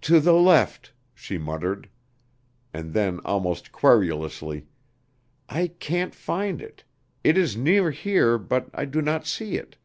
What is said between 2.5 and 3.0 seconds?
And